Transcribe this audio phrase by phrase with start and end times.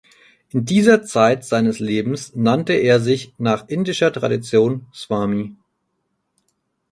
[0.49, 5.55] In dieser Zeit seines Lebens nannte er sich nach indischer Tradition "Swami".